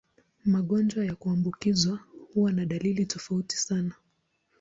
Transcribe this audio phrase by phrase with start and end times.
[0.45, 1.99] Magonjwa ya kuambukizwa
[2.33, 3.95] huwa na dalili tofauti sana.